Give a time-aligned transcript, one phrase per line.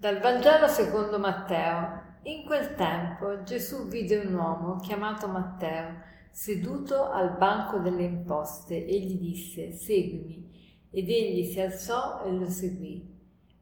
[0.00, 2.20] Dal Vangelo secondo Matteo.
[2.22, 9.00] In quel tempo Gesù vide un uomo chiamato Matteo seduto al banco delle imposte e
[9.00, 13.04] gli disse seguimi ed egli si alzò e lo seguì.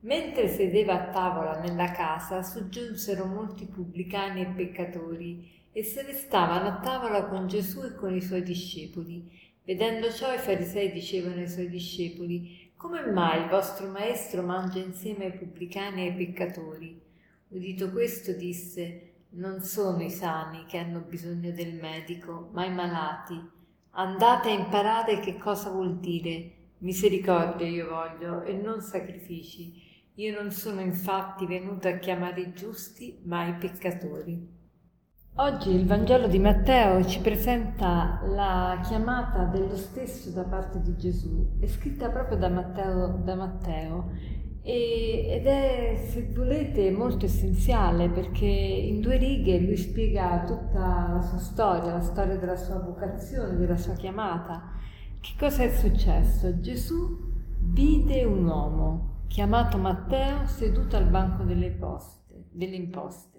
[0.00, 6.68] Mentre sedeva a tavola nella casa soggiunsero molti pubblicani e peccatori e se ne stavano
[6.68, 9.55] a tavola con Gesù e con i suoi discepoli.
[9.64, 15.24] Vedendo ciò i farisei dicevano ai suoi discepoli come mai il vostro maestro mangia insieme
[15.24, 17.02] ai pubblicani e ai peccatori?
[17.48, 23.34] Udito questo disse, non sono i sani che hanno bisogno del medico, ma i malati.
[23.91, 26.52] Andate a imparare che cosa vuol dire.
[26.78, 29.82] Misericordia io voglio e non sacrifici.
[30.14, 34.55] Io non sono infatti venuto a chiamare i giusti, ma i peccatori.
[35.39, 41.59] Oggi il Vangelo di Matteo ci presenta la chiamata dello stesso da parte di Gesù,
[41.61, 44.12] è scritta proprio da Matteo, da Matteo
[44.62, 51.20] e, ed è, se volete, molto essenziale perché in due righe lui spiega tutta la
[51.20, 54.73] sua storia, la storia della sua vocazione, della sua chiamata.
[55.20, 56.61] Che cosa è successo?
[56.61, 57.14] Gesù
[57.61, 63.36] vide un uomo chiamato Matteo seduto al banco delle, poste, delle imposte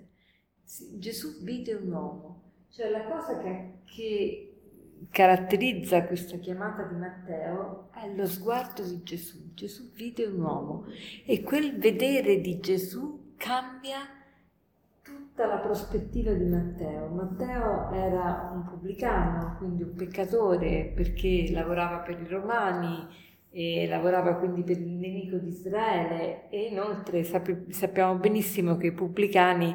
[0.98, 4.52] Gesù vide un uomo, cioè la cosa che, che
[5.10, 9.54] caratterizza questa chiamata di Matteo è lo sguardo di Gesù.
[9.54, 10.86] Gesù vide un uomo
[11.26, 14.00] e quel vedere di Gesù cambia
[15.02, 17.08] tutta la prospettiva di Matteo.
[17.08, 23.08] Matteo era un pubblicano, quindi un peccatore perché lavorava per i romani
[23.50, 29.74] e lavorava quindi per il nemico di Israele e inoltre sappiamo benissimo che i pubblicani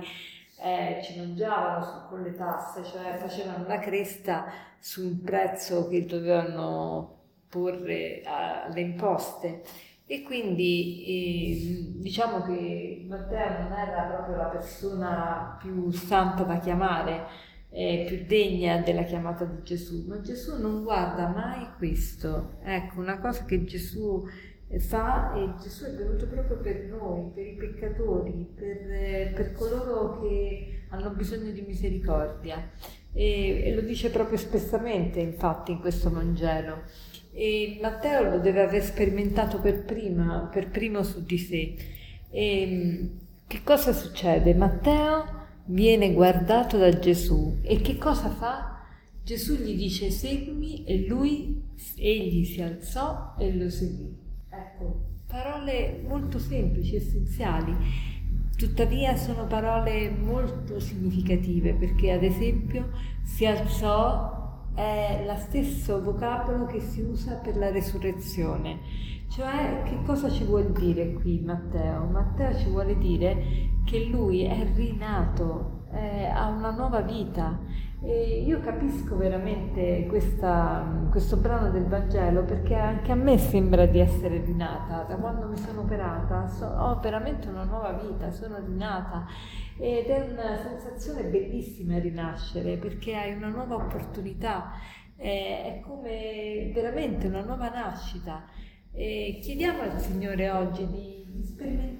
[0.62, 4.44] eh, ci mangiavano su, con le tasse, cioè facevano la cresta
[4.78, 9.62] sul prezzo che dovevano porre alle imposte.
[10.06, 17.26] E quindi eh, diciamo che Matteo non era proprio la persona più santa da chiamare,
[17.70, 22.58] eh, più degna della chiamata di Gesù, ma Gesù non guarda mai questo.
[22.62, 24.26] Ecco, una cosa che Gesù
[24.78, 29.72] fa e Gesù è venuto proprio per noi, per i peccatori, per, per coloro
[30.20, 32.70] che hanno bisogno di misericordia
[33.12, 36.82] e, e, lo dice proprio espressamente infatti in questo Vangelo
[37.32, 41.75] e Matteo lo deve aver sperimentato per, prima, per primo su di sé.
[42.31, 43.10] E,
[43.47, 44.54] che cosa succede?
[44.54, 48.72] Matteo viene guardato da Gesù e che cosa fa?
[49.22, 51.62] Gesù gli dice seguimi e lui,
[51.97, 54.16] egli si alzò e lo seguì.
[54.50, 57.75] Ecco, parole molto semplici, essenziali,
[58.67, 62.91] tuttavia sono parole molto significative perché ad esempio
[63.25, 64.41] si alzò
[64.75, 68.78] è lo stesso vocabolo che si usa per la resurrezione.
[69.28, 72.05] Cioè, che cosa ci vuol dire qui Matteo?
[72.05, 77.59] Matteo ci vuole dire che lui è rinato, eh, ha nuova vita
[78.05, 84.00] e io capisco veramente questa, questo brano del Vangelo perché anche a me sembra di
[84.00, 85.05] essere rinata.
[85.05, 89.25] Da quando mi sono operata so, ho veramente una nuova vita, sono rinata
[89.78, 94.72] ed è una sensazione bellissima rinascere perché hai una nuova opportunità,
[95.15, 98.44] è, è come veramente una nuova nascita.
[98.94, 101.22] E chiediamo al Signore oggi di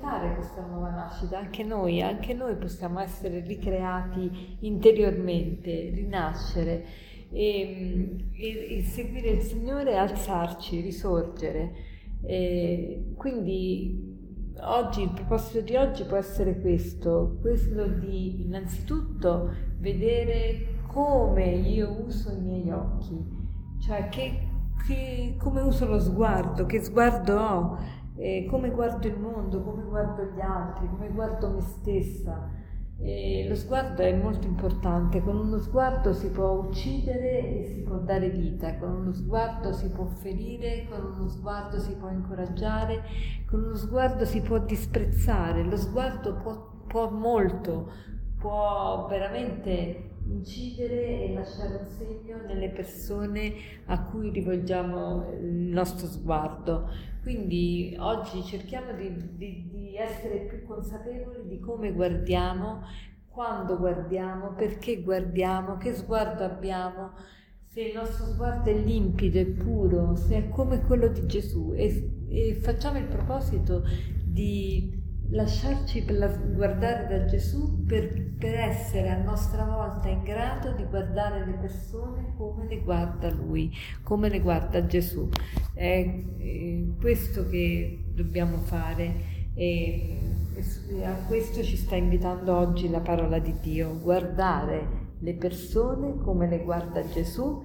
[0.03, 6.85] sperimentare questa nuova nascita, anche noi, anche noi possiamo essere ricreati interiormente, rinascere.
[7.31, 11.73] E, e, e seguire il Signore, alzarci, risorgere.
[12.25, 21.53] E quindi oggi, il proposito di oggi può essere questo, questo di innanzitutto vedere come
[21.53, 23.19] io uso i miei occhi,
[23.81, 24.49] cioè che,
[24.87, 27.79] che, come uso lo sguardo, che sguardo ho
[28.17, 32.51] eh, come guardo il mondo, come guardo gli altri, come guardo me stessa.
[33.05, 37.97] E lo sguardo è molto importante, con uno sguardo si può uccidere e si può
[37.97, 43.03] dare vita, con uno sguardo si può ferire, con uno sguardo si può incoraggiare,
[43.49, 47.91] con uno sguardo si può disprezzare, lo sguardo può, può molto,
[48.39, 53.53] può veramente incidere e lasciare un segno nelle persone
[53.87, 56.89] a cui rivolgiamo il nostro sguardo.
[57.23, 62.83] Quindi oggi cerchiamo di, di, di essere più consapevoli di come guardiamo,
[63.29, 67.13] quando guardiamo, perché guardiamo, che sguardo abbiamo,
[67.67, 72.27] se il nostro sguardo è limpido e puro, se è come quello di Gesù e,
[72.29, 73.83] e facciamo il proposito
[74.25, 75.02] di
[75.33, 76.05] lasciarci
[76.55, 82.35] guardare da Gesù per, per, essere a nostra volta in grado di guardare le persone
[82.37, 85.29] come le guarda Lui, come le guarda Gesù.
[85.73, 86.23] È,
[87.01, 89.41] questo che dobbiamo fare.
[89.55, 90.19] E
[91.03, 96.63] a questo ci sta invitando oggi la parola di Dio, guardare le persone come le
[96.63, 97.63] guarda Gesù,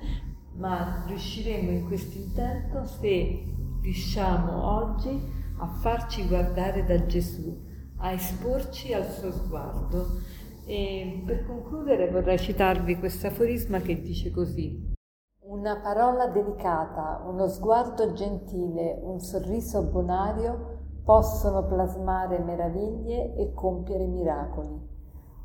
[0.56, 3.44] ma riusciremo in questo intento se
[3.82, 7.56] riusciamo oggi a farci guardare da Gesù,
[7.98, 10.06] a esporci al suo sguardo.
[10.66, 14.94] E per concludere vorrei citarvi questo aforisma che dice così.
[15.50, 20.76] Una parola delicata, uno sguardo gentile, un sorriso bonario
[21.06, 24.96] possono plasmare meraviglie e compiere miracoli.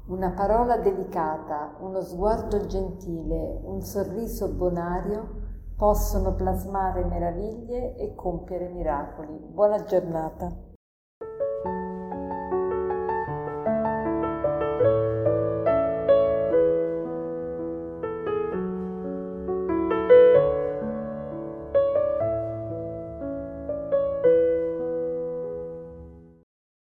[0.08, 5.41] Una parola delicata, uno sguardo gentile, un sorriso bonario
[5.82, 9.36] possono plasmare meraviglie e compiere miracoli.
[9.36, 10.71] Buona giornata.